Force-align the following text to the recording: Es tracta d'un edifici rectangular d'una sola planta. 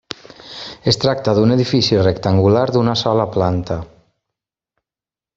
Es 0.91 0.95
tracta 1.01 1.33
d'un 1.39 1.55
edifici 1.55 1.99
rectangular 1.99 2.63
d'una 2.77 2.95
sola 3.01 3.27
planta. 3.35 3.77